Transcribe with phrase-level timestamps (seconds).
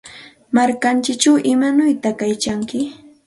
[0.55, 2.79] Markamsillaa, ¿imanawta kaykanki?